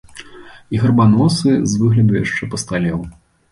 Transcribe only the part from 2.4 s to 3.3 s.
пасталеў.